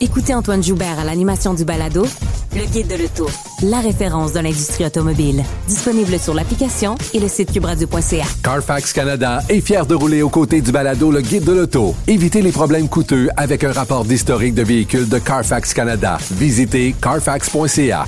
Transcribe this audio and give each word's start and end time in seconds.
Écoutez 0.00 0.32
Antoine 0.32 0.62
Joubert 0.62 1.00
à 1.00 1.04
l'animation 1.04 1.54
du 1.54 1.64
balado 1.64 2.06
Le 2.54 2.64
Guide 2.66 2.86
de 2.86 2.94
l'Auto, 2.94 3.28
la 3.62 3.80
référence 3.80 4.32
de 4.32 4.38
l'industrie 4.38 4.86
automobile. 4.86 5.42
Disponible 5.66 6.20
sur 6.20 6.34
l'application 6.34 6.94
et 7.14 7.18
le 7.18 7.26
site 7.26 7.52
cubradio.ca. 7.52 8.24
Carfax 8.44 8.92
Canada 8.92 9.42
est 9.48 9.60
fier 9.60 9.84
de 9.86 9.96
rouler 9.96 10.22
aux 10.22 10.28
côtés 10.28 10.60
du 10.60 10.70
balado 10.70 11.10
Le 11.10 11.20
Guide 11.20 11.42
de 11.42 11.52
l'Auto. 11.52 11.96
Évitez 12.06 12.42
les 12.42 12.52
problèmes 12.52 12.88
coûteux 12.88 13.28
avec 13.36 13.64
un 13.64 13.72
rapport 13.72 14.04
d'historique 14.04 14.54
de 14.54 14.62
véhicules 14.62 15.08
de 15.08 15.18
Carfax 15.18 15.74
Canada. 15.74 16.18
Visitez 16.30 16.94
carfax.ca. 17.02 18.06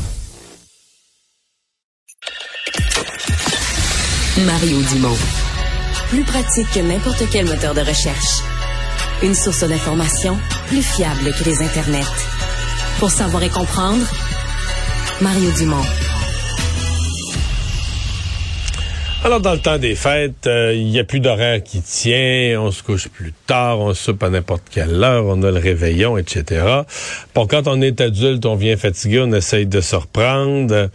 Mario 4.47 4.81
Dumont. 4.93 5.17
Plus 6.09 6.23
pratique 6.23 6.71
que 6.73 6.81
n'importe 6.81 7.25
quel 7.33 7.47
moteur 7.47 7.75
de 7.75 7.81
recherche. 7.81 8.43
Une 9.23 9.35
source 9.35 9.65
d'information 9.65 10.39
plus 10.71 10.83
fiable 10.83 11.33
que 11.33 11.45
les 11.45 11.65
internets. 11.65 12.07
Pour 13.01 13.11
savoir 13.11 13.43
et 13.43 13.49
comprendre, 13.49 14.07
Mario 15.21 15.51
Dumont. 15.59 15.83
Alors, 19.25 19.41
dans 19.41 19.53
le 19.53 19.59
temps 19.59 19.79
des 19.79 19.97
fêtes, 19.97 20.47
euh, 20.47 20.73
il 20.73 20.87
n'y 20.87 21.01
a 21.01 21.05
plus 21.05 21.19
d'horaire 21.19 21.61
qui 21.65 21.83
tient, 21.83 22.61
on 22.61 22.71
se 22.71 22.85
couche 22.85 23.09
plus 23.09 23.33
tard, 23.49 23.81
on 23.81 23.95
soupe 23.95 24.23
à 24.23 24.31
n'importe 24.31 24.63
quelle 24.71 25.03
heure, 25.03 25.25
on 25.27 25.43
a 25.43 25.51
le 25.51 25.59
réveillon, 25.59 26.17
etc. 26.17 26.65
Bon, 27.35 27.49
quand 27.49 27.67
on 27.67 27.81
est 27.81 28.01
adulte, 28.01 28.47
on 28.47 28.55
vient 28.55 28.77
fatigué, 28.77 29.21
on 29.21 29.33
essaye 29.33 29.67
de 29.67 29.81
se 29.81 29.97
reprendre. 29.97 30.89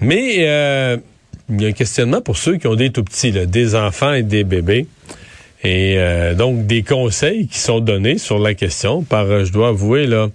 Mais 0.00 0.38
euh, 0.40 0.96
il 1.50 1.62
y 1.62 1.66
a 1.66 1.68
un 1.68 1.72
questionnement 1.72 2.20
pour 2.20 2.36
ceux 2.36 2.56
qui 2.56 2.66
ont 2.66 2.74
des 2.74 2.90
tout 2.90 3.04
petits, 3.04 3.30
des 3.30 3.74
enfants 3.76 4.12
et 4.12 4.24
des 4.24 4.42
bébés. 4.42 4.88
Et 5.64 5.94
euh, 5.96 6.34
donc 6.34 6.66
des 6.66 6.82
conseils 6.82 7.46
qui 7.46 7.58
sont 7.58 7.80
donnés 7.80 8.18
sur 8.18 8.38
la 8.38 8.52
question 8.52 9.02
par, 9.02 9.24
euh, 9.24 9.44
je 9.44 9.52
dois 9.52 9.68
avouer, 9.68 10.06
là, 10.06 10.28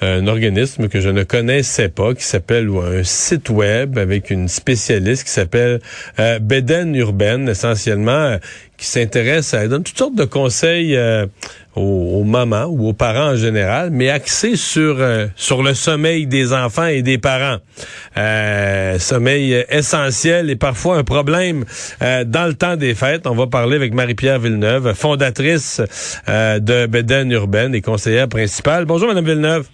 un 0.00 0.28
organisme 0.28 0.88
que 0.88 1.00
je 1.00 1.08
ne 1.08 1.24
connaissais 1.24 1.88
pas, 1.88 2.14
qui 2.14 2.22
s'appelle 2.22 2.68
un 2.70 3.02
site 3.02 3.50
web 3.50 3.98
avec 3.98 4.30
une 4.30 4.46
spécialiste 4.46 5.24
qui 5.24 5.32
s'appelle 5.32 5.80
euh, 6.20 6.38
Beden 6.38 6.94
Urbaine, 6.94 7.48
essentiellement, 7.48 8.12
euh, 8.12 8.38
qui 8.76 8.86
s'intéresse 8.86 9.52
à 9.52 9.64
elle 9.64 9.70
donne 9.70 9.82
toutes 9.82 9.98
sortes 9.98 10.14
de 10.14 10.24
conseils 10.24 10.96
euh, 10.96 11.26
aux, 11.78 12.20
aux, 12.20 12.24
mamans 12.24 12.66
ou 12.66 12.88
aux 12.88 12.92
parents 12.92 13.32
en 13.32 13.36
général, 13.36 13.90
mais 13.90 14.10
axés 14.10 14.56
sur 14.56 14.98
sur 15.36 15.62
le 15.62 15.74
sommeil 15.74 16.26
des 16.26 16.52
enfants 16.52 16.86
et 16.86 17.02
des 17.02 17.18
parents. 17.18 17.58
sommeil 18.98 19.64
essentiel 19.70 20.50
et 20.50 20.56
parfois 20.56 20.96
un 20.96 21.04
problème 21.04 21.64
dans 22.00 22.46
le 22.46 22.54
temps 22.54 22.76
des 22.76 22.94
fêtes. 22.94 23.26
On 23.26 23.34
va 23.34 23.46
parler 23.46 23.76
avec 23.76 23.94
Marie-Pierre 23.94 24.38
Villeneuve, 24.38 24.94
fondatrice 24.94 25.80
de 26.26 26.86
Beden 26.86 27.30
Urbaine 27.32 27.74
et 27.74 27.80
conseillère 27.80 28.28
principale. 28.28 28.84
Bonjour, 28.84 29.08
Madame 29.08 29.24
Villeneuve. 29.24 29.68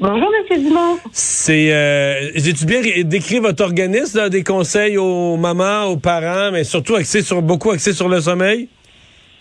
Bonjour, 0.00 0.30
M. 0.48 0.62
Dumont. 0.62 0.96
C'est, 1.10 1.72
euh, 1.72 2.30
j'ai-tu 2.36 2.66
bien 2.66 2.80
décrit 3.02 3.40
votre 3.40 3.64
organisme, 3.64 4.18
là, 4.18 4.28
des 4.28 4.44
conseils 4.44 4.96
aux 4.96 5.36
mamans, 5.36 5.86
aux 5.86 5.96
parents, 5.96 6.52
mais 6.52 6.62
surtout 6.62 6.94
axé 6.94 7.20
sur, 7.22 7.42
beaucoup 7.42 7.72
axé 7.72 7.92
sur 7.92 8.08
le 8.08 8.20
sommeil? 8.20 8.68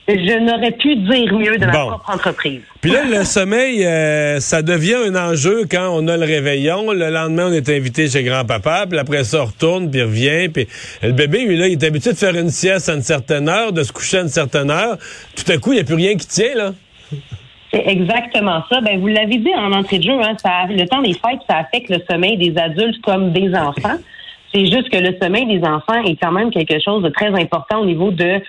Je 0.08 0.40
n'aurais 0.40 0.72
pu 0.72 0.96
dire 0.96 1.34
mieux 1.34 1.58
de 1.58 1.66
ma 1.66 1.72
propre 1.72 2.10
entreprise. 2.14 2.62
Puis 2.80 2.92
là, 2.92 3.04
le 3.04 3.26
sommeil, 3.26 3.86
euh, 3.86 4.40
ça 4.40 4.62
devient 4.62 4.96
un 5.06 5.16
enjeu 5.16 5.66
quand 5.70 5.90
on 5.92 6.08
a 6.08 6.16
le 6.16 6.26
réveillon. 6.26 6.94
Le 6.94 7.10
lendemain, 7.10 7.50
on 7.50 7.54
est 7.54 7.68
invité 7.68 8.08
chez 8.08 8.24
grand-papa, 8.24 8.86
puis 8.90 8.98
après 8.98 9.26
ça, 9.26 9.42
on 9.42 9.46
retourne, 9.46 9.92
puis 9.92 10.00
il 10.00 10.04
revient. 10.04 10.48
Puis 10.48 10.68
le 11.04 11.12
bébé, 11.12 11.46
lui, 11.46 11.58
là, 11.58 11.68
il 11.68 11.74
est 11.74 11.84
habitué 11.84 12.14
de 12.14 12.18
faire 12.18 12.36
une 12.36 12.50
sieste 12.50 12.88
à 12.88 12.94
une 12.94 13.02
certaine 13.02 13.50
heure, 13.50 13.74
de 13.74 13.84
se 13.84 13.92
coucher 13.92 14.20
à 14.20 14.22
une 14.22 14.30
certaine 14.30 14.72
heure. 14.72 14.98
Tout 15.36 15.52
à 15.52 15.58
coup, 15.58 15.74
il 15.74 15.76
n'y 15.76 15.82
a 15.82 15.84
plus 15.84 15.96
rien 15.96 16.16
qui 16.16 16.28
tient, 16.28 16.56
là. 16.56 16.72
C'est 17.74 17.86
exactement 17.86 18.64
ça. 18.72 18.80
Ben, 18.80 19.00
vous 19.02 19.08
l'avez 19.08 19.40
dit 19.40 19.54
en 19.54 19.74
entrée 19.74 19.98
de 19.98 20.04
jeu, 20.04 20.22
hein, 20.22 20.38
ça, 20.42 20.68
le 20.70 20.88
temps 20.88 21.02
des 21.02 21.14
fêtes, 21.14 21.42
ça 21.50 21.58
affecte 21.58 21.90
le 21.90 22.00
sommeil 22.10 22.38
des 22.38 22.58
adultes 22.58 23.02
comme 23.02 23.34
des 23.34 23.54
enfants. 23.54 23.98
C'est 24.54 24.66
juste 24.66 24.90
que 24.90 24.98
le 24.98 25.18
sommeil 25.22 25.46
des 25.46 25.66
enfants 25.66 26.02
est 26.04 26.16
quand 26.16 26.32
même 26.32 26.52
quelque 26.52 26.80
chose 26.80 27.04
de 27.04 27.10
très 27.10 27.28
important 27.28 27.80
au 27.80 27.86
niveau 27.86 28.12
de 28.12 28.42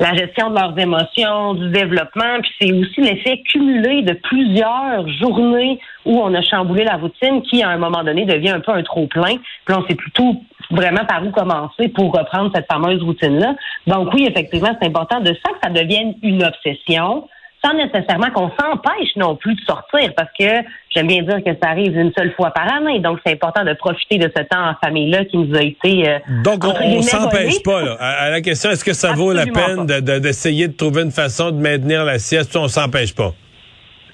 la 0.00 0.14
gestion 0.14 0.50
de 0.50 0.56
leurs 0.58 0.78
émotions, 0.78 1.54
du 1.54 1.70
développement. 1.70 2.40
Puis 2.42 2.50
c'est 2.60 2.72
aussi 2.72 3.00
l'effet 3.00 3.42
cumulé 3.50 4.02
de 4.02 4.14
plusieurs 4.14 5.08
journées 5.20 5.78
où 6.04 6.20
on 6.20 6.34
a 6.34 6.42
chamboulé 6.42 6.84
la 6.84 6.96
routine 6.96 7.42
qui, 7.42 7.62
à 7.62 7.70
un 7.70 7.78
moment 7.78 8.02
donné, 8.02 8.24
devient 8.24 8.50
un 8.50 8.60
peu 8.60 8.72
un 8.72 8.82
trop-plein. 8.82 9.36
Puis 9.64 9.74
on 9.76 9.86
sait 9.86 9.94
plutôt 9.94 10.36
vraiment 10.70 11.04
par 11.04 11.24
où 11.24 11.30
commencer 11.30 11.88
pour 11.88 12.12
reprendre 12.12 12.50
cette 12.54 12.66
fameuse 12.70 13.02
routine-là. 13.02 13.54
Donc 13.86 14.12
oui, 14.12 14.26
effectivement, 14.26 14.70
c'est 14.80 14.88
important 14.88 15.20
de 15.20 15.34
ça 15.34 15.52
que 15.52 15.58
ça 15.62 15.70
devienne 15.70 16.14
une 16.22 16.42
obsession 16.42 17.28
sans 17.64 17.74
nécessairement 17.74 18.30
qu'on 18.30 18.50
s'empêche 18.60 19.16
non 19.16 19.36
plus 19.36 19.54
de 19.54 19.60
sortir, 19.62 20.12
parce 20.16 20.28
que 20.38 20.66
j'aime 20.90 21.06
bien 21.06 21.22
dire 21.22 21.42
que 21.44 21.50
ça 21.62 21.70
arrive 21.70 21.96
une 21.96 22.12
seule 22.16 22.32
fois 22.32 22.50
par 22.50 22.72
année, 22.72 23.00
donc 23.00 23.18
c'est 23.24 23.32
important 23.32 23.64
de 23.64 23.72
profiter 23.72 24.18
de 24.18 24.30
ce 24.36 24.42
temps 24.42 24.68
en 24.68 24.74
famille-là 24.84 25.24
qui 25.24 25.38
nous 25.38 25.56
a 25.56 25.62
été... 25.62 26.08
Euh, 26.08 26.18
donc 26.42 26.64
on, 26.64 27.02
s'empêche 27.02 27.62
pas, 27.62 27.82
là. 27.82 27.96
À, 27.98 28.30
la 28.30 28.40
question, 28.40 28.70
est-ce 28.70 28.84
que 28.84 28.92
ça 28.92 29.12
vaut 29.12 29.32
la 29.32 29.46
peine 29.46 29.86
d'essayer 29.86 30.68
de, 30.68 30.76
trouver 30.76 31.02
une 31.02 31.10
façon 31.10 31.50
de 31.50 31.60
maintenir 31.60 32.04
la 32.04 32.18
sieste, 32.18 32.54
on 32.56 32.68
s'empêche 32.68 33.14
pas? 33.14 33.32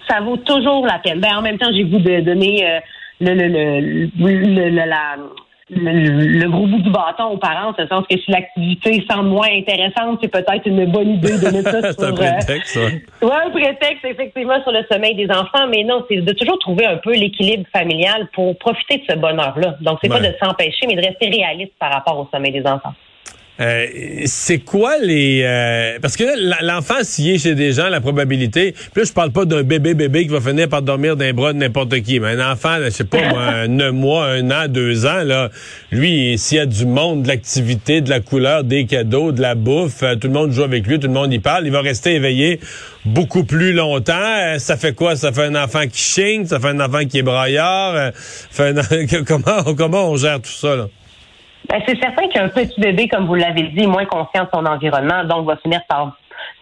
Ça 0.08 0.20
vaut 0.20 0.36
toujours 0.36 0.86
la 0.86 0.98
peine. 0.98 1.20
Ben, 1.20 1.36
en 1.36 1.42
même 1.42 1.58
temps, 1.58 1.70
j'ai 1.72 1.84
vous 1.84 1.98
de 1.98 2.20
donner 2.20 2.66
euh, 2.68 2.80
le, 3.20 3.34
le, 3.34 4.10
le, 4.18 4.70
le, 4.70 4.84
la 4.86 5.16
le, 5.70 6.48
gros 6.48 6.66
bout 6.66 6.82
du 6.82 6.90
bâton 6.90 7.26
aux 7.26 7.36
parents, 7.36 7.72
ce 7.78 7.86
sens 7.86 8.04
que 8.10 8.18
si 8.18 8.30
l'activité 8.30 9.04
semble 9.08 9.28
moins 9.28 9.48
intéressante, 9.52 10.18
c'est 10.22 10.28
peut-être 10.28 10.66
une 10.66 10.84
bonne 10.86 11.10
idée 11.10 11.38
de 11.38 11.50
mettre 11.50 11.70
ça 11.70 11.92
sur... 11.98 12.08
un 12.08 12.12
prétexte, 12.12 12.76
euh, 12.76 12.90
ouais. 13.22 13.32
un 13.46 13.50
prétexte, 13.50 14.04
effectivement, 14.04 14.60
sur 14.62 14.72
le 14.72 14.84
sommeil 14.90 15.14
des 15.14 15.30
enfants, 15.30 15.66
mais 15.68 15.84
non, 15.84 16.04
c'est 16.08 16.16
de 16.16 16.32
toujours 16.32 16.58
trouver 16.58 16.86
un 16.86 16.96
peu 16.96 17.12
l'équilibre 17.12 17.64
familial 17.72 18.28
pour 18.32 18.58
profiter 18.58 18.98
de 18.98 19.04
ce 19.12 19.16
bonheur-là. 19.16 19.76
Donc, 19.80 19.98
c'est 20.02 20.08
pas 20.08 20.20
de 20.20 20.34
s'empêcher, 20.42 20.86
mais 20.86 20.96
de 20.96 21.06
rester 21.06 21.28
réaliste 21.28 21.72
par 21.78 21.92
rapport 21.92 22.18
au 22.18 22.28
sommeil 22.32 22.52
des 22.52 22.66
enfants. 22.66 22.94
Euh, 23.60 23.86
c'est 24.24 24.60
quoi 24.60 24.96
les 25.02 25.42
euh, 25.44 25.98
parce 26.00 26.16
que 26.16 26.24
l'enfant 26.64 27.02
s'y 27.02 27.30
est 27.30 27.38
chez 27.38 27.54
des 27.54 27.72
gens 27.72 27.90
la 27.90 28.00
probabilité 28.00 28.74
plus 28.94 29.08
je 29.08 29.12
parle 29.12 29.32
pas 29.32 29.44
d'un 29.44 29.62
bébé 29.62 29.92
bébé 29.92 30.22
qui 30.22 30.28
va 30.28 30.40
finir 30.40 30.66
par 30.66 30.80
dormir 30.80 31.14
les 31.16 31.34
bras 31.34 31.52
de 31.52 31.58
n'importe 31.58 32.00
qui 32.00 32.20
mais 32.20 32.28
un 32.28 32.52
enfant 32.52 32.78
je 32.82 32.88
sais 32.88 33.04
pas 33.04 33.20
moi 33.28 33.42
un 33.66 33.92
mois 33.92 34.28
un 34.28 34.50
an 34.50 34.66
deux 34.66 35.04
ans 35.04 35.24
là 35.24 35.50
lui 35.92 36.38
s'il 36.38 36.56
y 36.56 36.60
a 36.60 36.64
du 36.64 36.86
monde 36.86 37.24
de 37.24 37.28
l'activité 37.28 38.00
de 38.00 38.08
la 38.08 38.20
couleur 38.20 38.64
des 38.64 38.86
cadeaux 38.86 39.30
de 39.30 39.42
la 39.42 39.54
bouffe 39.54 40.04
euh, 40.04 40.16
tout 40.16 40.28
le 40.28 40.32
monde 40.32 40.52
joue 40.52 40.62
avec 40.62 40.86
lui 40.86 40.98
tout 40.98 41.08
le 41.08 41.12
monde 41.12 41.30
y 41.30 41.38
parle 41.38 41.66
il 41.66 41.72
va 41.72 41.82
rester 41.82 42.14
éveillé 42.14 42.60
beaucoup 43.04 43.44
plus 43.44 43.72
longtemps. 43.72 44.58
Ça 44.58 44.76
fait 44.76 44.94
quoi? 44.94 45.16
Ça 45.16 45.32
fait 45.32 45.44
un 45.44 45.54
enfant 45.54 45.86
qui 45.86 46.00
chigne 46.00 46.46
ça 46.46 46.60
fait 46.60 46.68
un 46.68 46.80
enfant 46.80 47.04
qui 47.04 47.18
est 47.18 47.22
braillard 47.22 48.12
fait 48.14 48.74
comment 49.26 49.74
comment 49.76 50.10
on 50.10 50.16
gère 50.16 50.40
tout 50.40 50.50
ça 50.50 50.76
là? 50.76 50.86
Ben, 51.68 51.82
c'est 51.86 52.00
certain 52.00 52.28
qu'un 52.28 52.48
petit 52.48 52.80
bébé, 52.80 53.08
comme 53.08 53.26
vous 53.26 53.34
l'avez 53.34 53.62
dit, 53.64 53.84
est 53.84 53.86
moins 53.86 54.06
conscient 54.06 54.44
de 54.44 54.48
son 54.52 54.66
environnement, 54.66 55.24
donc 55.24 55.46
va 55.46 55.56
finir 55.56 55.80
par 55.88 56.16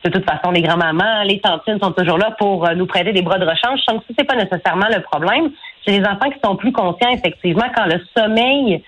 de 0.04 0.10
toute 0.10 0.28
façon, 0.28 0.50
les 0.50 0.62
grands-mamans, 0.62 1.22
les 1.24 1.40
tantines 1.40 1.78
sont 1.80 1.92
toujours 1.92 2.18
là 2.18 2.34
pour 2.38 2.66
euh, 2.66 2.74
nous 2.74 2.86
prêter 2.86 3.12
des 3.12 3.22
bras 3.22 3.38
de 3.38 3.44
rechange. 3.44 3.80
Je 3.80 3.92
pense 3.92 4.04
que 4.04 4.12
c'est 4.16 4.24
pas 4.24 4.36
nécessairement 4.36 4.86
le 4.94 5.02
problème. 5.02 5.50
C'est 5.84 5.98
les 5.98 6.04
enfants 6.04 6.30
qui 6.30 6.38
sont 6.44 6.56
plus 6.56 6.72
conscients, 6.72 7.10
effectivement, 7.10 7.66
quand 7.76 7.86
le 7.86 8.00
sommeil 8.16 8.82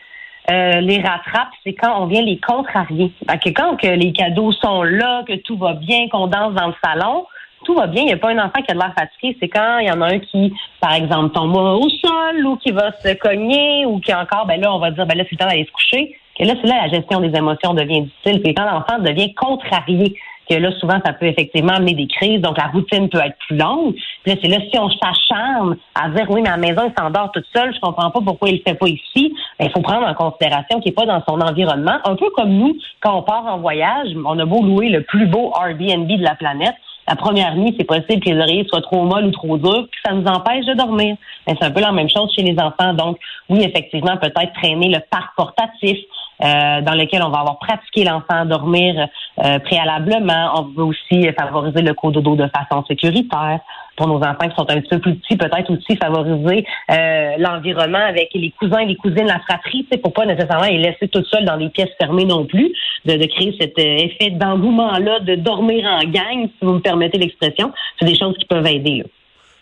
euh, 0.51 0.81
les 0.81 1.01
rattrape, 1.01 1.51
c'est 1.65 1.75
quand 1.75 2.03
on 2.03 2.07
vient 2.07 2.23
les 2.23 2.39
contrarier. 2.39 3.13
Que 3.29 3.51
quand 3.51 3.81
les 3.83 4.13
cadeaux 4.13 4.53
sont 4.53 4.83
là, 4.83 5.23
que 5.27 5.35
tout 5.35 5.57
va 5.57 5.75
bien, 5.75 6.09
qu'on 6.09 6.27
danse 6.27 6.55
dans 6.55 6.69
le 6.69 6.75
salon, 6.83 7.27
tout 7.65 7.75
va 7.75 7.87
bien. 7.87 8.03
Il 8.03 8.07
n'y 8.07 8.13
a 8.13 8.17
pas 8.17 8.31
un 8.31 8.39
enfant 8.39 8.63
qui 8.63 8.71
a 8.71 8.75
de 8.75 8.79
l'air 8.79 8.95
fatigué. 8.97 9.37
C'est 9.41 9.49
quand 9.49 9.79
il 9.79 9.87
y 9.87 9.91
en 9.91 10.01
a 10.01 10.07
un 10.07 10.19
qui, 10.19 10.53
par 10.81 10.95
exemple, 10.95 11.33
tombe 11.33 11.55
au 11.57 11.89
sol 11.89 12.47
ou 12.47 12.57
qui 12.57 12.73
va 12.73 12.93
se 12.93 13.15
cogner 13.15 13.87
ou 13.87 14.01
qui 14.01 14.15
encore, 14.15 14.47
ben 14.47 14.61
là, 14.61 14.75
on 14.75 14.79
va 14.79 14.91
dire, 14.91 15.07
ben 15.07 15.17
là, 15.17 15.25
c'est 15.25 15.33
le 15.33 15.39
temps 15.39 15.47
d'aller 15.47 15.67
se 15.67 15.73
coucher. 15.73 16.17
Et 16.39 16.45
là, 16.45 16.55
c'est 16.61 16.69
là 16.69 16.87
la 16.87 16.89
gestion 16.89 17.21
des 17.21 17.37
émotions 17.37 17.75
devient 17.75 18.03
difficile. 18.03 18.41
Puis 18.43 18.55
quand 18.55 18.65
l'enfant 18.65 18.99
devient 18.99 19.35
contrarié, 19.35 20.17
que 20.51 20.57
là, 20.57 20.73
souvent, 20.81 20.99
ça 21.05 21.13
peut 21.13 21.27
effectivement 21.27 21.75
amener 21.75 21.95
des 21.95 22.09
crises. 22.09 22.41
Donc, 22.41 22.59
la 22.59 22.67
routine 22.67 23.09
peut 23.09 23.21
être 23.25 23.37
plus 23.47 23.57
longue. 23.57 23.95
Puis 23.95 24.33
là, 24.33 24.35
c'est 24.43 24.49
là, 24.49 24.59
si 24.71 24.79
on 24.79 24.91
s'acharne 24.91 25.77
à 25.95 26.09
dire, 26.11 26.29
oui, 26.29 26.43
mais 26.43 26.57
maison, 26.57 26.83
il 26.87 26.93
s'endort 27.01 27.31
tout 27.33 27.43
seul, 27.55 27.73
je 27.73 27.81
comprends 27.81 28.11
pas 28.11 28.21
pourquoi 28.21 28.49
il 28.49 28.57
le 28.57 28.63
fait 28.67 28.75
pas 28.75 28.89
ici. 28.89 29.33
Ben, 29.59 29.67
il 29.67 29.71
faut 29.71 29.81
prendre 29.81 30.07
en 30.07 30.15
considération 30.15 30.81
qu'il 30.81 30.91
n'est 30.91 30.95
pas 30.95 31.07
dans 31.07 31.23
son 31.29 31.41
environnement. 31.41 31.99
Un 32.05 32.17
peu 32.17 32.29
comme 32.31 32.51
nous, 32.51 32.77
quand 33.01 33.19
on 33.19 33.23
part 33.23 33.47
en 33.47 33.59
voyage, 33.59 34.09
on 34.25 34.39
a 34.39 34.45
beau 34.45 34.63
louer 34.63 34.89
le 34.89 35.03
plus 35.03 35.27
beau 35.27 35.53
Airbnb 35.57 36.09
de 36.09 36.25
la 36.25 36.35
planète 36.35 36.75
la 37.11 37.17
première 37.17 37.57
nuit, 37.57 37.75
c'est 37.77 37.85
possible 37.85 38.23
que 38.23 38.31
les 38.31 38.41
oreillers 38.41 38.67
soient 38.69 38.83
trop 38.83 39.03
molles 39.03 39.27
ou 39.27 39.31
trop 39.33 39.59
durs, 39.59 39.89
que 39.91 39.99
ça 40.05 40.15
nous 40.15 40.25
empêche 40.27 40.65
de 40.65 40.75
dormir. 40.75 41.17
Mais 41.45 41.57
c'est 41.59 41.67
un 41.67 41.73
peu 41.73 41.81
la 41.81 41.91
même 41.91 42.09
chose 42.09 42.33
chez 42.37 42.43
les 42.43 42.57
enfants. 42.57 42.95
Donc, 42.95 43.19
oui, 43.49 43.65
effectivement, 43.65 44.17
peut-être 44.17 44.53
traîner 44.55 44.89
le 44.89 45.01
parc 45.11 45.35
portatif, 45.37 45.99
euh, 46.43 46.81
dans 46.81 46.95
lequel 46.95 47.23
on 47.23 47.31
va 47.31 47.41
avoir 47.41 47.59
pratiqué 47.59 48.05
l'enfant 48.05 48.41
à 48.43 48.45
dormir 48.45 49.09
euh, 49.45 49.59
préalablement. 49.61 50.53
On 50.57 50.63
veut 50.63 50.85
aussi 50.85 51.29
favoriser 51.39 51.83
le 51.83 51.95
cododo 51.95 52.37
de 52.37 52.49
façon 52.49 52.85
sécuritaire 52.87 53.61
pour 53.97 54.09
nos 54.09 54.19
enfants 54.19 54.49
qui 54.49 54.57
sont 54.57 54.71
un 54.71 54.81
petit 54.81 54.89
peu 54.89 54.99
plus 54.99 55.17
petits, 55.17 55.37
peut-être 55.37 55.71
aussi 55.71 55.97
favoriser 55.97 56.67
euh, 56.91 57.35
l'environnement 57.39 57.99
avec 57.99 58.31
les 58.33 58.51
cousins 58.59 58.85
les 58.85 58.97
cousines, 58.97 59.27
la 59.27 59.41
fratrie, 59.41 59.87
pour 60.03 60.13
pas 60.15 60.25
nécessairement 60.25 60.67
les 60.67 60.79
laisser 60.79 61.09
tout 61.09 61.25
seuls 61.25 61.45
dans 61.45 61.59
des 61.59 61.69
pièces 61.69 61.91
fermées 62.01 62.25
non 62.25 62.47
plus, 62.47 62.73
de, 63.05 63.17
de 63.17 63.27
créer 63.27 63.55
cet 63.61 63.79
effet 63.79 64.31
d'engouement-là, 64.31 65.21
de 65.21 65.35
dormir 65.35 65.85
en 65.87 66.05
gang, 66.09 66.49
si 66.49 66.65
vous 66.65 66.75
me 66.75 66.81
permettez 66.81 67.19
l'expression. 67.19 67.73
C'est 67.99 68.07
des 68.07 68.19
choses 68.19 68.37
qui 68.39 68.47
peuvent 68.47 68.67
aider. 68.67 68.99
Là. 68.99 69.20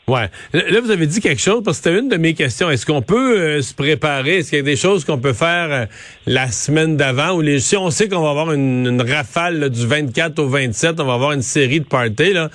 Ouais. 0.09 0.31
Là, 0.55 0.81
vous 0.81 0.91
avez 0.91 1.07
dit 1.07 1.21
quelque 1.21 1.41
chose 1.41 1.63
parce 1.63 1.79
que 1.79 1.85
c'était 1.85 1.99
une 2.01 2.09
de 2.09 2.17
mes 2.17 2.33
questions. 2.33 2.71
Est-ce 2.71 2.87
qu'on 2.87 3.03
peut 3.03 3.39
euh, 3.39 3.63
se 3.63 3.75
préparer? 3.75 4.39
Est-ce 4.39 4.49
qu'il 4.49 4.59
y 4.59 4.63
a 4.63 4.65
des 4.65 4.77
choses 4.77 5.05
qu'on 5.05 5.19
peut 5.19 5.35
faire 5.35 5.69
euh, 5.71 5.87
la 6.27 6.51
semaine 6.51 6.97
d'avant? 6.97 7.33
Ou 7.33 7.43
les, 7.43 7.61
si 7.61 7.77
on 7.77 7.91
sait 7.91 8.09
qu'on 8.09 8.23
va 8.23 8.31
avoir 8.31 8.53
une, 8.53 9.03
rafale 9.03 9.69
du 9.69 9.87
24 9.87 10.39
au 10.39 10.49
27, 10.49 10.99
on 11.01 11.05
va 11.05 11.13
avoir 11.13 11.33
une 11.33 11.43
série 11.43 11.81
de 11.81 11.85
parties, 11.85 12.33
là. 12.33 12.49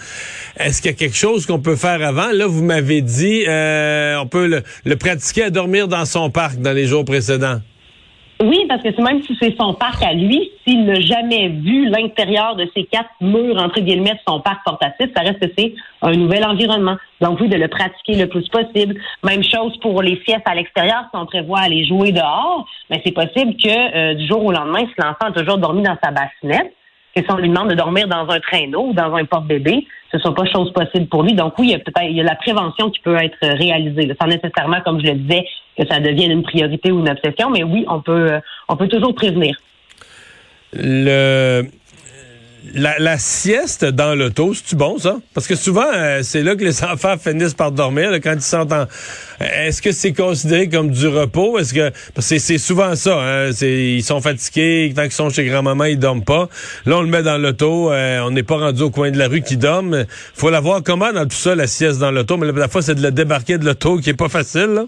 Est-ce 0.58 0.82
qu'il 0.82 0.90
y 0.90 0.94
a 0.96 0.98
quelque 0.98 1.16
chose 1.16 1.46
qu'on 1.46 1.60
peut 1.60 1.76
faire 1.76 2.02
avant? 2.02 2.32
Là, 2.32 2.48
vous 2.48 2.64
m'avez 2.64 3.02
dit, 3.02 3.44
euh, 3.48 4.18
on 4.18 4.26
peut 4.26 4.48
le, 4.48 4.64
le 4.86 4.96
pratiquer 4.96 5.44
à 5.44 5.50
dormir 5.52 5.88
dans 5.88 6.06
son 6.06 6.32
parc 6.32 6.60
dans 6.60 6.74
les 6.74 6.88
jours 6.88 7.06
précédents. 7.06 7.60
Oui, 8.44 8.66
parce 8.68 8.84
que 8.84 9.02
même 9.02 9.24
si 9.24 9.38
c'est 9.42 9.56
son 9.58 9.74
parc 9.74 10.04
à 10.04 10.12
lui, 10.12 10.52
s'il 10.68 10.84
n'a 10.84 11.00
jamais 11.00 11.48
vu 11.48 11.88
l'intérieur 11.88 12.58
de 12.58 12.68
ces 12.76 12.84
quatre 12.84 13.10
murs, 13.22 13.56
entre 13.56 13.80
guillemets, 13.80 14.16
de 14.16 14.20
son 14.28 14.42
parc 14.42 14.66
portatif, 14.66 15.08
ça 15.16 15.22
reste 15.22 15.40
que 15.40 15.54
c'est 15.58 15.74
un 16.02 16.12
nouvel 16.12 16.44
environnement. 16.44 16.98
Donc 17.22 17.40
oui, 17.40 17.48
de 17.48 17.56
le 17.56 17.70
pratiquer 17.70 18.16
le 18.16 18.28
plus 18.28 18.46
possible. 18.50 19.00
Même 19.24 19.44
chose 19.46 19.78
pour 19.80 20.02
les 20.02 20.22
siestes 20.26 20.46
à 20.46 20.56
l'extérieur, 20.56 21.06
si 21.10 21.18
on 21.18 21.26
prévoit 21.26 21.60
aller 21.60 21.86
jouer 21.86 22.12
dehors, 22.12 22.68
mais 22.90 23.02
c'est 23.06 23.14
possible 23.14 23.56
que 23.56 23.96
euh, 23.96 24.14
du 24.16 24.28
jour 24.28 24.44
au 24.44 24.52
lendemain, 24.52 24.82
si 24.82 24.94
l'enfant 24.98 25.28
a 25.28 25.32
toujours 25.32 25.58
dormi 25.58 25.82
dans 25.82 25.98
sa 26.04 26.12
bassinette, 26.12 26.74
si 27.22 27.26
on 27.30 27.38
lui 27.38 27.50
demande 27.50 27.70
de 27.70 27.76
dormir 27.76 28.08
dans 28.08 28.28
un 28.30 28.40
traîneau 28.40 28.88
ou 28.90 28.94
dans 28.94 29.14
un 29.16 29.26
porte-bébé, 29.26 29.86
ce 30.12 30.18
ne 30.18 30.22
soit 30.22 30.34
pas 30.34 30.46
chose 30.46 30.72
possible 30.74 31.08
pour 31.08 31.24
lui. 31.24 31.34
Donc 31.34 31.58
oui, 31.60 31.68
il 31.68 31.72
y 31.72 31.76
a 31.76 31.80
peut-être 31.80 32.04
il 32.04 32.16
y 32.16 32.22
a 32.22 32.24
la 32.24 32.36
prévention 32.36 32.90
qui 32.90 33.00
peut 33.02 33.16
être 33.16 33.38
réalisée, 33.42 34.12
sans 34.20 34.28
nécessairement, 34.28 34.82
comme 34.82 35.00
je 35.00 35.12
le 35.12 35.16
disais, 35.16 35.46
que 35.78 35.88
ça 35.88 36.00
devienne 36.00 36.32
une 36.32 36.44
priorité 36.44 36.92
ou 36.92 37.00
une 37.00 37.10
obsession, 37.10 37.50
mais 37.50 37.64
oui, 37.64 37.86
on 37.88 38.02
peut, 38.02 38.34
euh, 38.34 38.40
on 38.68 38.76
peut 38.76 38.88
toujours 38.88 39.14
prévenir. 39.16 39.56
Le 40.74 41.64
la, 42.74 43.18
sieste 43.18 43.86
dans 43.86 44.16
l'auto, 44.16 44.54
c'est-tu 44.54 44.76
bon, 44.76 44.98
ça? 44.98 45.18
Parce 45.34 45.48
que 45.48 45.56
souvent, 45.56 45.86
euh, 45.94 46.22
c'est 46.24 46.44
là 46.44 46.56
que 46.56 46.64
les 46.64 46.84
enfants 46.86 47.16
finissent 47.18 47.54
par 47.54 47.72
dormir, 47.72 48.12
quand 48.24 48.34
ils 48.34 48.42
sont 48.42 48.72
en... 48.72 48.86
Est-ce 49.40 49.82
que 49.82 49.92
c'est 49.92 50.14
considéré 50.14 50.70
comme 50.70 50.90
du 50.90 51.08
repos? 51.08 51.60
Est-ce 51.60 51.74
que... 51.74 51.92
Parce 52.14 52.30
que 52.30 52.40
c'est 52.40 52.58
souvent 52.58 52.96
ça, 52.96 53.20
hein? 53.20 53.52
Ils 53.62 54.04
sont 54.04 54.22
fatigués, 54.22 54.94
tant 54.96 55.04
qu'ils 55.04 55.12
sont 55.12 55.30
chez 55.30 55.46
grand-maman, 55.46 55.86
ils 55.86 56.00
dorment 56.00 56.24
pas. 56.24 56.48
Là, 56.86 56.98
on 56.98 57.02
le 57.02 57.10
met 57.10 57.24
dans 57.24 57.38
l'auto, 57.38 57.92
euh, 57.92 58.22
on 58.22 58.32
n'est 58.32 58.44
pas 58.44 58.58
rendu 58.58 58.82
au 58.84 58.90
coin 58.90 59.12
de 59.12 59.18
la 59.18 59.28
rue 59.28 59.42
qui 59.42 59.58
dorment. 59.58 60.06
faut 60.34 60.50
la 60.50 60.60
voir 60.60 60.82
comment 60.84 61.12
dans 61.12 61.26
tout 61.26 61.36
ça, 61.36 61.56
la 61.56 61.68
sieste 61.68 62.00
dans 62.00 62.12
l'auto. 62.12 62.38
Mais 62.38 62.52
la 62.52 62.68
fois, 62.68 62.82
c'est 62.82 62.96
de 62.96 63.02
le 63.02 63.12
débarquer 63.12 63.58
de 63.58 63.66
l'auto 63.66 63.98
qui 63.98 64.10
est 64.10 64.16
pas 64.16 64.30
facile, 64.30 64.70
là. 64.74 64.86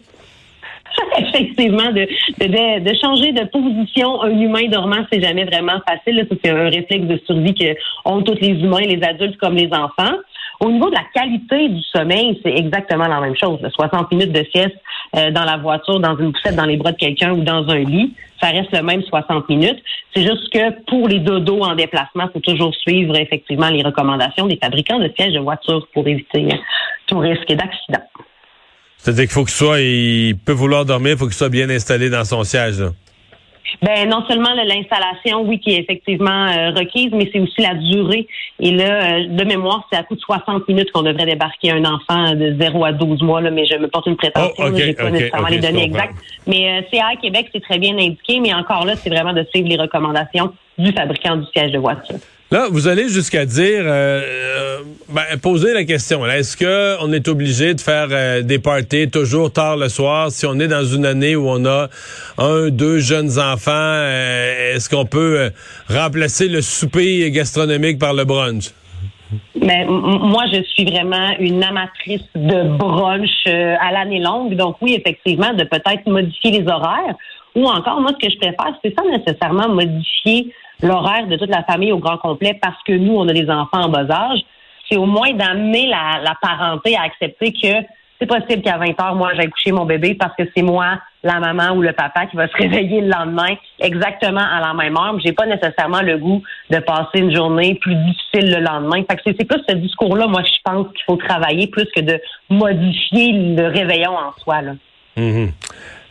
effectivement, 1.17 1.91
de, 1.91 2.07
de, 2.39 2.79
de, 2.79 2.97
changer 3.01 3.31
de 3.31 3.45
position. 3.45 4.21
Un 4.21 4.39
humain 4.39 4.67
dormant, 4.69 5.05
c'est 5.11 5.21
jamais 5.21 5.45
vraiment 5.45 5.79
facile. 5.87 6.27
C'est 6.43 6.49
un 6.49 6.69
réflexe 6.69 7.05
de 7.05 7.19
survie 7.25 7.53
que 7.53 7.75
ont 8.05 8.21
tous 8.21 8.37
les 8.41 8.49
humains, 8.49 8.81
les 8.81 9.01
adultes 9.03 9.37
comme 9.37 9.55
les 9.55 9.69
enfants. 9.71 10.15
Au 10.61 10.71
niveau 10.71 10.89
de 10.89 10.95
la 10.95 11.03
qualité 11.13 11.67
du 11.67 11.81
sommeil, 11.83 12.39
c'est 12.43 12.53
exactement 12.53 13.07
la 13.07 13.19
même 13.19 13.35
chose. 13.35 13.59
60 13.61 14.11
minutes 14.11 14.31
de 14.31 14.45
sieste 14.53 14.75
euh, 15.15 15.29
dans 15.31 15.43
la 15.43 15.57
voiture, 15.57 15.99
dans 15.99 16.17
une 16.17 16.31
poussette, 16.31 16.55
dans 16.55 16.65
les 16.65 16.77
bras 16.77 16.93
de 16.93 16.97
quelqu'un 16.97 17.33
ou 17.33 17.43
dans 17.43 17.67
un 17.69 17.79
lit, 17.79 18.13
ça 18.41 18.47
reste 18.47 18.71
le 18.71 18.81
même 18.81 19.03
60 19.03 19.49
minutes. 19.49 19.81
C'est 20.13 20.23
juste 20.23 20.49
que 20.49 20.83
pour 20.85 21.07
les 21.09 21.19
dodos 21.19 21.61
en 21.61 21.75
déplacement, 21.75 22.29
faut 22.31 22.39
toujours 22.39 22.73
suivre 22.75 23.15
effectivement 23.17 23.69
les 23.69 23.83
recommandations 23.83 24.47
des 24.47 24.57
fabricants 24.57 24.99
de 24.99 25.11
sièges 25.17 25.33
de 25.33 25.39
voiture 25.39 25.85
pour 25.93 26.07
éviter 26.07 26.47
tout 27.07 27.19
risque 27.19 27.51
d'accident. 27.51 28.03
C'est-à-dire 29.05 29.25
qu'il 29.25 29.33
faut 29.33 29.43
qu'il 29.43 29.53
soit, 29.53 29.81
il 29.81 30.35
peut 30.35 30.51
vouloir 30.51 30.83
dormir, 30.83 31.11
il 31.11 31.17
faut 31.19 31.25
qu'il 31.25 31.35
soit 31.35 31.49
bien 31.49 31.69
installé 31.69 32.09
dans 32.09 32.25
son 32.25 32.43
siège. 32.43 32.81
Ben 33.83 34.09
non 34.09 34.25
seulement 34.27 34.49
l'installation, 34.55 35.43
oui, 35.43 35.59
qui 35.59 35.75
est 35.75 35.81
effectivement 35.81 36.47
euh, 36.47 36.71
requise, 36.71 37.11
mais 37.13 37.29
c'est 37.31 37.39
aussi 37.39 37.61
la 37.61 37.75
durée. 37.75 38.25
Et 38.59 38.71
là, 38.71 39.19
euh, 39.19 39.27
de 39.27 39.43
mémoire, 39.43 39.87
c'est 39.91 39.99
à 39.99 40.01
coup 40.01 40.15
de 40.15 40.21
60 40.21 40.67
minutes 40.67 40.91
qu'on 40.91 41.03
devrait 41.03 41.27
débarquer 41.27 41.69
un 41.69 41.85
enfant 41.85 42.33
de 42.33 42.55
0 42.59 42.83
à 42.83 42.93
12 42.93 43.21
mois, 43.21 43.41
là, 43.41 43.51
mais 43.51 43.67
je 43.67 43.77
me 43.77 43.87
porte 43.87 44.07
une 44.07 44.15
prétention, 44.15 44.51
oh, 44.57 44.69
je 44.69 44.83
n'ai 44.83 44.93
pas 44.93 45.11
nécessairement 45.11 45.49
les 45.49 45.59
données 45.59 45.83
exactes. 45.83 46.15
Mais 46.47 46.79
euh, 46.79 46.81
CA 46.91 47.15
Québec, 47.21 47.49
c'est 47.53 47.61
très 47.61 47.77
bien 47.77 47.95
indiqué, 47.95 48.39
mais 48.39 48.55
encore 48.55 48.85
là, 48.85 48.95
c'est 48.95 49.11
vraiment 49.11 49.33
de 49.33 49.45
suivre 49.53 49.69
les 49.69 49.77
recommandations 49.77 50.51
du 50.79 50.91
fabricant 50.93 51.35
du 51.35 51.45
siège 51.55 51.71
de 51.71 51.77
voiture. 51.77 52.15
Là, 52.49 52.69
vous 52.71 52.87
allez 52.87 53.07
jusqu'à 53.07 53.45
dire, 53.45 53.83
euh, 54.75 54.79
euh, 54.79 54.83
ben, 55.09 55.39
poser 55.41 55.73
la 55.73 55.83
question. 55.83 56.25
Est-ce 56.25 56.57
que 56.57 57.03
on 57.03 57.11
est 57.11 57.27
obligé 57.27 57.73
de 57.73 57.81
faire 57.81 58.07
euh, 58.11 58.41
des 58.41 58.59
parties 58.59 59.09
toujours 59.09 59.51
tard 59.51 59.77
le 59.77 59.89
soir? 59.89 60.31
Si 60.31 60.45
on 60.45 60.59
est 60.59 60.67
dans 60.67 60.85
une 60.85 61.05
année 61.05 61.35
où 61.35 61.47
on 61.49 61.65
a 61.65 61.87
un, 62.37 62.69
deux 62.69 62.99
jeunes 62.99 63.39
enfants 63.39 63.93
Est-ce 64.73 64.89
qu'on 64.89 65.05
peut 65.05 65.51
remplacer 65.89 66.47
le 66.47 66.61
souper 66.61 67.29
gastronomique 67.31 67.99
par 67.99 68.13
le 68.13 68.25
brunch? 68.25 68.71
Mais 69.59 69.85
moi, 69.85 70.43
je 70.53 70.61
suis 70.63 70.85
vraiment 70.85 71.31
une 71.39 71.63
amatrice 71.63 72.21
de 72.35 72.77
brunch 72.77 73.47
à 73.47 73.91
l'année 73.91 74.19
longue. 74.19 74.55
Donc 74.55 74.77
oui, 74.81 74.93
effectivement, 74.93 75.53
de 75.53 75.63
peut-être 75.63 76.07
modifier 76.07 76.51
les 76.51 76.67
horaires. 76.67 77.15
Ou 77.55 77.65
encore, 77.65 78.01
moi, 78.01 78.11
ce 78.19 78.27
que 78.27 78.31
je 78.31 78.37
préfère, 78.37 78.75
c'est 78.83 78.91
pas 78.91 79.03
nécessairement 79.09 79.69
modifier 79.69 80.53
l'horaire 80.81 81.27
de 81.27 81.35
toute 81.37 81.49
la 81.49 81.63
famille 81.63 81.91
au 81.91 81.99
grand 81.99 82.17
complet 82.17 82.57
parce 82.61 82.81
que 82.83 82.93
nous, 82.93 83.15
on 83.15 83.27
a 83.27 83.33
des 83.33 83.49
enfants 83.49 83.83
en 83.83 83.89
bas 83.89 84.09
âge, 84.09 84.41
c'est 84.89 84.97
au 84.97 85.05
moins 85.05 85.33
d'amener 85.33 85.87
la, 85.87 86.33
parenté 86.41 86.95
à 86.95 87.03
accepter 87.03 87.51
que 87.51 87.85
c'est 88.19 88.27
possible 88.27 88.61
qu'à 88.61 88.77
20 88.77 88.99
heures, 89.01 89.15
moi, 89.15 89.31
j'aille 89.35 89.49
coucher 89.49 89.71
mon 89.71 89.85
bébé 89.85 90.15
parce 90.15 90.33
que 90.37 90.43
c'est 90.55 90.61
moi, 90.61 90.99
la 91.23 91.39
maman 91.39 91.75
ou 91.75 91.81
le 91.81 91.91
papa 91.91 92.27
qui 92.27 92.37
va 92.37 92.47
se 92.47 92.53
réveiller 92.57 93.01
le 93.01 93.09
lendemain 93.09 93.55
exactement 93.79 94.39
à 94.39 94.61
la 94.61 94.73
même 94.73 94.95
heure. 94.95 95.19
J'ai 95.23 95.33
pas 95.33 95.45
nécessairement 95.45 96.01
le 96.01 96.17
goût 96.17 96.41
de 96.69 96.79
passer 96.79 97.19
une 97.19 97.35
journée 97.35 97.75
plus 97.75 97.95
difficile 97.95 98.55
le 98.55 98.61
lendemain. 98.61 99.03
Fait 99.09 99.17
que 99.17 99.21
c'est 99.25 99.45
plus 99.45 99.61
ce 99.67 99.75
discours-là, 99.75 100.27
moi, 100.27 100.43
je 100.43 100.59
pense 100.63 100.87
qu'il 100.93 101.03
faut 101.05 101.17
travailler 101.17 101.67
plus 101.67 101.87
que 101.93 102.01
de 102.01 102.19
modifier 102.49 103.33
le 103.33 103.67
réveillon 103.67 104.11
en 104.11 104.31
soi. 104.41 104.61
Mm-hmm. 105.17 105.49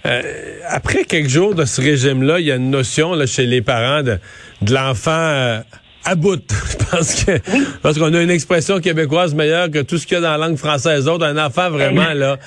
Euh, 0.07 0.23
après 0.69 1.05
quelques 1.05 1.31
jours 1.31 1.55
de 1.55 1.65
ce 1.65 1.81
régime-là, 1.81 2.39
il 2.39 2.47
y 2.47 2.53
a 2.53 2.57
une 2.57 2.71
notion 2.71 3.15
là, 3.15 3.27
chez 3.27 3.47
les 3.47 3.63
parents 3.63 4.03
de, 4.03 4.19
de 4.61 4.75
l'enfant 4.75 5.11
euh, 5.13 5.61
à 6.05 6.15
bout. 6.15 6.43
Pense 6.91 7.25
que 7.25 7.39
parce 7.83 7.99
qu'on 7.99 8.13
a 8.15 8.23
une 8.23 8.31
expression 8.31 8.81
québécoise 8.81 9.35
meilleure 9.35 9.71
que 9.71 9.83
tout 9.83 9.99
ce 9.99 10.07
qu'il 10.07 10.17
y 10.17 10.19
a 10.19 10.21
dans 10.21 10.37
la 10.37 10.47
langue 10.47 10.57
française 10.57 11.09
autre. 11.09 11.25
Un 11.25 11.45
enfant 11.45 11.71
vraiment 11.71 12.13
là 12.13 12.39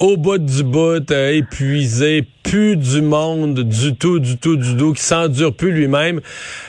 au 0.00 0.16
bout 0.16 0.38
du 0.38 0.64
bout, 0.64 1.10
euh, 1.12 1.30
épuisé, 1.30 2.26
plus 2.42 2.76
du 2.76 3.02
monde, 3.02 3.60
du 3.60 3.94
tout, 3.94 4.18
du 4.18 4.36
tout, 4.36 4.56
du 4.56 4.76
tout, 4.76 4.92
qui 4.94 5.02
s'endure 5.02 5.54
plus 5.54 5.70
lui-même. 5.70 6.20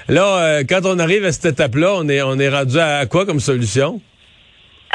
Là, 0.08 0.64
quand 0.70 0.82
on 0.86 1.00
arrive 1.00 1.26
à 1.26 1.32
cette 1.32 1.46
étape-là, 1.46 1.94
on 1.96 2.08
est 2.10 2.22
on 2.22 2.38
est 2.38 2.50
rendu 2.50 2.78
à 2.78 3.06
quoi 3.08 3.26
comme 3.26 3.40
solution? 3.40 4.02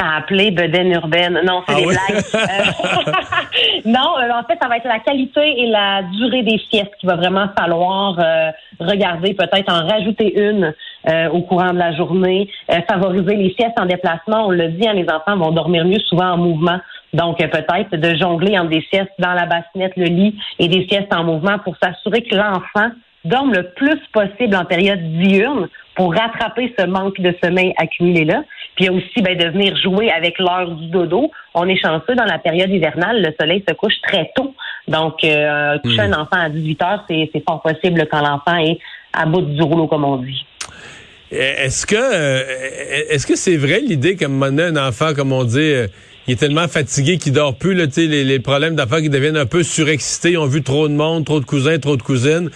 À 0.01 0.17
appeler 0.17 0.51
bedaine 0.51 0.91
urbaine. 0.91 1.39
Non, 1.45 1.61
c'est 1.67 1.75
ah 1.75 1.79
des 1.79 1.85
blagues. 1.85 2.23
Euh, 2.35 3.11
non, 3.85 4.17
euh, 4.17 4.31
en 4.31 4.43
fait, 4.43 4.57
ça 4.61 4.67
va 4.67 4.77
être 4.77 4.87
la 4.87 4.99
qualité 4.99 5.41
et 5.61 5.67
la 5.67 6.03
durée 6.03 6.43
des 6.43 6.59
siestes 6.69 6.95
qu'il 6.99 7.09
va 7.09 7.15
vraiment 7.15 7.47
falloir 7.57 8.17
euh, 8.17 8.51
regarder, 8.79 9.33
peut-être 9.33 9.71
en 9.71 9.87
rajouter 9.87 10.39
une 10.39 10.73
au 11.31 11.41
courant 11.41 11.71
de 11.71 11.79
la 11.79 11.93
journée, 11.93 12.49
favoriser 12.87 13.35
les 13.35 13.53
siestes 13.53 13.79
en 13.79 13.85
déplacement. 13.85 14.47
On 14.47 14.51
le 14.51 14.67
dit, 14.67 14.87
hein, 14.87 14.93
les 14.93 15.07
enfants 15.09 15.37
vont 15.37 15.51
dormir 15.51 15.85
mieux 15.85 15.99
souvent 15.99 16.31
en 16.31 16.37
mouvement. 16.37 16.79
Donc, 17.13 17.37
peut-être 17.37 17.95
de 17.95 18.15
jongler 18.17 18.59
entre 18.59 18.69
des 18.69 18.85
siestes 18.91 19.09
dans 19.17 19.33
la 19.33 19.45
bassinette, 19.45 19.93
le 19.95 20.05
lit 20.05 20.37
et 20.59 20.67
des 20.67 20.85
siestes 20.87 21.13
en 21.13 21.23
mouvement 21.23 21.57
pour 21.59 21.75
s'assurer 21.81 22.21
que 22.21 22.35
l'enfant 22.35 22.91
dorme 23.25 23.53
le 23.53 23.69
plus 23.71 23.99
possible 24.13 24.55
en 24.55 24.65
période 24.65 25.01
diurne 25.19 25.67
pour 25.95 26.13
rattraper 26.13 26.73
ce 26.77 26.85
manque 26.85 27.19
de 27.19 27.35
sommeil 27.43 27.73
accumulé 27.77 28.25
là. 28.25 28.43
Puis 28.79 28.85
il 28.85 28.91
y 28.93 28.95
a 28.95 28.97
aussi 28.97 29.21
ben, 29.21 29.37
de 29.37 29.49
venir 29.49 29.75
jouer 29.75 30.09
avec 30.09 30.39
l'heure 30.39 30.71
du 30.71 30.87
dodo. 30.87 31.31
On 31.53 31.67
est 31.67 31.75
chanceux 31.75 32.15
dans 32.15 32.23
la 32.23 32.39
période 32.39 32.69
hivernale, 32.69 33.21
le 33.21 33.33
soleil 33.37 33.61
se 33.67 33.73
couche 33.73 33.99
très 34.01 34.31
tôt. 34.33 34.55
Donc 34.87 35.21
euh, 35.25 35.77
coucher 35.79 36.07
hmm. 36.07 36.13
un 36.13 36.21
enfant 36.21 36.37
à 36.39 36.47
18 36.47 36.81
heures, 36.83 37.03
c'est, 37.09 37.29
c'est 37.33 37.43
fort 37.43 37.61
possible 37.61 38.07
quand 38.09 38.21
l'enfant 38.21 38.55
est 38.55 38.79
à 39.11 39.25
bout 39.25 39.41
du 39.41 39.61
rouleau, 39.61 39.87
comme 39.87 40.05
on 40.05 40.15
dit. 40.15 40.45
Est-ce 41.29 41.85
que 41.85 41.97
euh, 41.97 42.41
est-ce 43.09 43.27
que 43.27 43.35
c'est 43.35 43.57
vrai 43.57 43.81
l'idée 43.81 44.15
qu'à 44.15 44.27
un 44.27 44.29
moment 44.29 44.45
donné, 44.45 44.63
un 44.63 44.87
enfant, 44.87 45.13
comme 45.13 45.33
on 45.33 45.43
dit, 45.43 45.59
euh, 45.59 45.87
il 46.27 46.35
est 46.35 46.37
tellement 46.37 46.69
fatigué 46.69 47.17
qu'il 47.17 47.33
dort 47.33 47.55
plus, 47.55 47.73
là, 47.73 47.83
les, 47.97 48.23
les 48.23 48.39
problèmes 48.39 48.75
d'enfants 48.75 49.01
qui 49.01 49.09
deviennent 49.09 49.35
un 49.35 49.45
peu 49.45 49.61
surexcités, 49.61 50.31
ils 50.31 50.37
ont 50.37 50.45
vu 50.45 50.63
trop 50.63 50.87
de 50.87 50.93
monde, 50.93 51.25
trop 51.25 51.41
de 51.41 51.45
cousins, 51.45 51.79
trop 51.79 51.97
de 51.97 52.01
cousines 52.01 52.49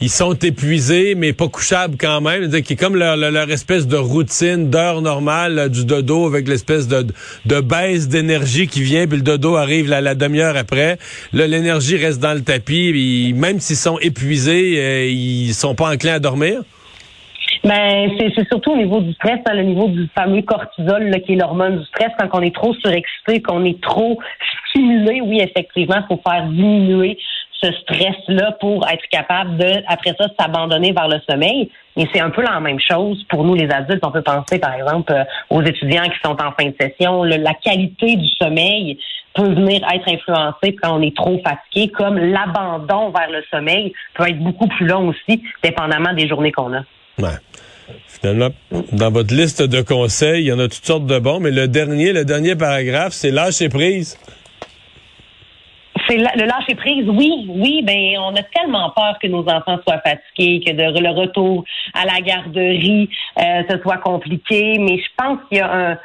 ils 0.00 0.10
sont 0.10 0.34
épuisés, 0.34 1.14
mais 1.14 1.32
pas 1.32 1.48
couchables 1.48 1.96
quand 1.98 2.20
même. 2.20 2.50
C'est 2.50 2.76
comme 2.76 2.96
leur, 2.96 3.16
leur, 3.16 3.50
espèce 3.50 3.86
de 3.86 3.96
routine 3.96 4.68
d'heure 4.68 5.00
normale 5.00 5.70
du 5.70 5.86
dodo 5.86 6.26
avec 6.26 6.48
l'espèce 6.48 6.86
de, 6.86 7.06
de 7.46 7.60
baisse 7.60 8.08
d'énergie 8.08 8.66
qui 8.66 8.82
vient, 8.82 9.06
puis 9.06 9.18
le 9.18 9.22
dodo 9.22 9.56
arrive 9.56 9.88
la, 9.88 10.00
la 10.00 10.14
demi-heure 10.14 10.56
après. 10.56 10.98
Là, 11.32 11.46
l'énergie 11.46 11.96
reste 11.96 12.20
dans 12.20 12.34
le 12.34 12.42
tapis. 12.42 13.32
même 13.36 13.58
s'ils 13.60 13.76
sont 13.76 13.98
épuisés, 14.00 14.74
euh, 14.78 15.06
ils 15.06 15.54
sont 15.54 15.74
pas 15.74 15.92
enclins 15.92 16.14
à 16.14 16.18
dormir. 16.18 16.60
Ben, 17.64 18.10
c'est 18.18 18.46
surtout 18.48 18.72
au 18.72 18.76
niveau 18.76 19.00
du 19.00 19.12
stress, 19.14 19.40
hein, 19.46 19.54
le 19.54 19.62
niveau 19.62 19.88
du 19.88 20.08
fameux 20.14 20.42
cortisol, 20.42 21.08
là, 21.08 21.18
qui 21.20 21.32
est 21.32 21.36
l'hormone 21.36 21.78
du 21.78 21.84
stress. 21.86 22.10
Quand 22.18 22.28
on 22.34 22.42
est 22.42 22.54
trop 22.54 22.74
surexcité, 22.74 23.40
qu'on 23.42 23.64
est 23.64 23.80
trop 23.80 24.18
stimulé, 24.68 25.20
oui, 25.22 25.40
effectivement, 25.40 25.96
il 25.98 26.06
faut 26.06 26.22
faire 26.28 26.46
diminuer 26.46 27.18
ce 27.62 27.72
stress-là 27.72 28.52
pour 28.60 28.86
être 28.88 29.06
capable 29.10 29.56
de, 29.56 29.82
après 29.88 30.14
ça, 30.18 30.26
s'abandonner 30.38 30.92
vers 30.92 31.08
le 31.08 31.20
sommeil. 31.28 31.70
Et 31.96 32.06
c'est 32.12 32.20
un 32.20 32.30
peu 32.30 32.42
la 32.42 32.60
même 32.60 32.78
chose 32.80 33.24
pour 33.28 33.44
nous, 33.44 33.54
les 33.54 33.70
adultes. 33.70 34.04
On 34.04 34.10
peut 34.10 34.22
penser, 34.22 34.58
par 34.58 34.74
exemple, 34.74 35.12
euh, 35.12 35.24
aux 35.48 35.62
étudiants 35.62 36.04
qui 36.04 36.18
sont 36.22 36.36
en 36.42 36.52
fin 36.52 36.66
de 36.66 36.74
session. 36.78 37.22
la 37.22 37.54
qualité 37.54 38.16
du 38.16 38.28
sommeil 38.40 38.98
peut 39.34 39.48
venir 39.48 39.82
être 39.92 40.08
influencée 40.08 40.76
quand 40.82 40.98
on 40.98 41.02
est 41.02 41.14
trop 41.14 41.40
fatigué, 41.44 41.92
comme 41.92 42.18
l'abandon 42.18 43.10
vers 43.10 43.30
le 43.30 43.42
sommeil 43.50 43.92
peut 44.14 44.28
être 44.28 44.38
beaucoup 44.38 44.66
plus 44.66 44.86
long 44.86 45.08
aussi, 45.08 45.42
dépendamment 45.62 46.12
des 46.14 46.28
journées 46.28 46.52
qu'on 46.52 46.72
a. 46.74 46.82
Ouais. 47.18 47.36
Finalement, 48.06 48.48
dans 48.92 49.10
votre 49.10 49.34
liste 49.34 49.62
de 49.62 49.80
conseils, 49.80 50.44
il 50.44 50.46
y 50.46 50.52
en 50.52 50.58
a 50.58 50.68
toutes 50.68 50.84
sortes 50.84 51.06
de 51.06 51.18
bons, 51.18 51.38
mais 51.38 51.50
le 51.50 51.68
dernier, 51.68 52.12
le 52.12 52.24
dernier 52.24 52.56
paragraphe, 52.56 53.12
c'est 53.12 53.30
lâcher 53.30 53.68
prise. 53.68 54.18
C'est 56.08 56.18
le 56.18 56.46
lâcher 56.46 56.74
prise, 56.74 57.08
oui, 57.08 57.46
oui, 57.48 57.82
ben 57.82 58.18
on 58.20 58.34
a 58.34 58.42
tellement 58.42 58.90
peur 58.90 59.18
que 59.20 59.26
nos 59.26 59.46
enfants 59.48 59.78
soient 59.86 60.00
fatigués, 60.00 60.62
que 60.64 60.72
le 60.72 61.10
retour 61.10 61.64
à 61.94 62.04
la 62.04 62.20
garderie 62.20 63.08
euh, 63.38 63.62
ce 63.68 63.78
soit 63.80 63.98
compliqué, 63.98 64.78
mais 64.78 64.98
je 64.98 65.08
pense 65.16 65.38
qu'il 65.48 65.58
y 65.58 65.60
a 65.60 65.72
un 65.72 65.98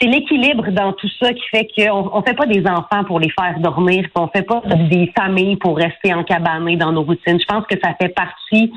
c'est 0.00 0.08
l'équilibre 0.08 0.70
dans 0.70 0.92
tout 0.92 1.08
ça 1.20 1.32
qui 1.32 1.42
fait 1.50 1.68
qu'on 1.76 2.10
on 2.12 2.22
fait 2.22 2.34
pas 2.34 2.46
des 2.46 2.66
enfants 2.66 3.04
pour 3.06 3.20
les 3.20 3.30
faire 3.30 3.58
dormir, 3.60 4.06
qu'on 4.12 4.28
fait 4.28 4.42
pas 4.42 4.60
des 4.90 5.12
familles 5.16 5.56
pour 5.56 5.76
rester 5.76 6.12
encabanés 6.12 6.76
dans 6.76 6.92
nos 6.92 7.02
routines. 7.02 7.38
Je 7.40 7.46
pense 7.46 7.64
que 7.66 7.78
ça 7.82 7.94
fait 8.00 8.08
partie 8.08 8.72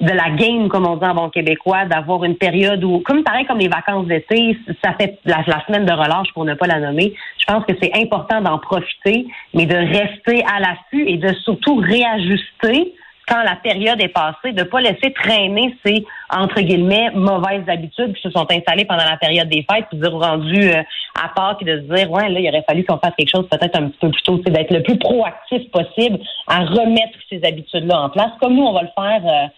de 0.00 0.12
la 0.12 0.30
game, 0.30 0.68
comme 0.68 0.86
on 0.86 0.96
dit 0.96 1.06
en 1.06 1.14
bon 1.14 1.30
québécois, 1.30 1.86
d'avoir 1.86 2.24
une 2.24 2.36
période 2.36 2.84
où, 2.84 3.00
comme 3.00 3.24
pareil 3.24 3.46
comme 3.46 3.58
les 3.58 3.68
vacances 3.68 4.06
d'été, 4.06 4.56
ça 4.84 4.92
fait 4.92 5.18
la, 5.24 5.42
semaine 5.66 5.86
de 5.86 5.92
relâche 5.92 6.32
pour 6.34 6.44
ne 6.44 6.54
pas 6.54 6.66
la 6.66 6.80
nommer. 6.80 7.14
Je 7.38 7.52
pense 7.52 7.64
que 7.64 7.72
c'est 7.80 7.96
important 7.96 8.42
d'en 8.42 8.58
profiter, 8.58 9.26
mais 9.54 9.64
de 9.64 9.76
rester 9.76 10.44
à 10.44 10.60
l'affût 10.60 11.08
et 11.08 11.16
de 11.16 11.32
surtout 11.44 11.76
réajuster 11.76 12.92
quand 13.26 13.42
la 13.42 13.56
période 13.56 14.00
est 14.00 14.08
passée, 14.08 14.52
de 14.52 14.62
pas 14.62 14.80
laisser 14.80 15.12
traîner 15.12 15.74
ces 15.84 16.04
entre 16.30 16.60
guillemets 16.60 17.10
mauvaises 17.12 17.68
habitudes 17.68 18.14
qui 18.14 18.22
se 18.22 18.30
sont 18.30 18.46
installées 18.50 18.84
pendant 18.84 19.04
la 19.04 19.16
période 19.16 19.48
des 19.48 19.66
fêtes, 19.68 19.86
puis 19.90 19.98
de 19.98 20.06
rendu 20.06 20.70
euh, 20.70 20.82
à 21.20 21.28
part, 21.34 21.56
puis 21.56 21.66
de 21.66 21.80
se 21.80 21.92
dire 21.92 22.08
ouais 22.08 22.28
là 22.28 22.38
il 22.38 22.48
aurait 22.48 22.64
fallu 22.68 22.84
qu'on 22.84 22.98
fasse 22.98 23.14
quelque 23.18 23.34
chose 23.34 23.48
peut-être 23.50 23.76
un 23.76 23.88
petit 23.88 23.98
peu 24.00 24.10
plus 24.10 24.22
tôt, 24.22 24.38
d'être 24.38 24.72
le 24.72 24.82
plus 24.84 24.96
proactif 24.96 25.68
possible 25.72 26.20
à 26.46 26.60
remettre 26.60 27.18
ces 27.28 27.42
habitudes 27.44 27.86
là 27.86 28.02
en 28.02 28.10
place, 28.10 28.30
comme 28.40 28.54
nous 28.54 28.62
on 28.62 28.72
va 28.72 28.82
le 28.82 28.90
faire. 28.96 29.22
Euh, 29.24 29.48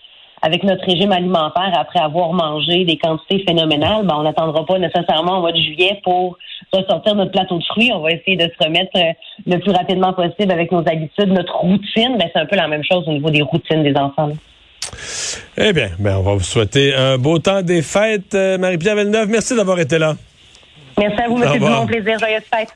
avec 0.43 0.63
notre 0.63 0.85
régime 0.85 1.13
alimentaire 1.13 1.73
après 1.79 2.01
avoir 2.01 2.33
mangé 2.33 2.85
des 2.85 2.97
quantités 2.97 3.45
phénoménales, 3.47 4.07
ben, 4.07 4.17
on 4.19 4.23
n'attendra 4.23 4.65
pas 4.65 4.79
nécessairement 4.79 5.39
au 5.39 5.41
mois 5.41 5.53
de 5.53 5.61
juillet 5.61 6.01
pour 6.05 6.39
ressortir 6.73 7.15
notre 7.15 7.33
plateau 7.33 7.59
de 7.59 7.65
fruits. 7.65 7.91
On 7.93 8.01
va 8.01 8.13
essayer 8.13 8.37
de 8.37 8.45
se 8.45 8.65
remettre 8.65 8.91
euh, 8.97 9.13
le 9.47 9.59
plus 9.59 9.73
rapidement 9.73 10.13
possible 10.13 10.53
avec 10.53 10.71
nos 10.73 10.81
habitudes, 10.81 11.29
notre 11.29 11.57
routine. 11.57 12.17
Ben, 12.19 12.29
c'est 12.33 12.41
un 12.41 12.47
peu 12.47 12.57
la 12.57 12.69
même 12.69 12.85
chose 12.85 13.05
au 13.07 13.13
niveau 13.13 13.31
des 13.31 13.43
routines 13.43 13.83
des 13.83 13.95
enfants. 13.97 14.31
Eh 15.57 15.73
bien, 15.73 15.91
ben, 15.99 16.17
on 16.19 16.23
va 16.23 16.35
vous 16.35 16.41
souhaiter 16.41 16.95
un 16.95 17.19
beau 17.19 17.39
temps 17.39 17.63
des 17.63 17.83
fêtes. 17.83 18.35
Euh, 18.35 18.59
Marie-Pierre 18.59 18.97
Villeneuve, 18.97 19.29
merci 19.29 19.55
d'avoir 19.57 19.79
été 19.81 19.99
là. 19.99 20.15
Merci 20.99 21.21
à 21.21 21.29
vous, 21.29 21.43
M. 21.43 21.53
Dumont. 21.53 21.87
Plaisir. 21.87 22.19
Joyeuse 22.19 22.43
fête. 22.53 22.73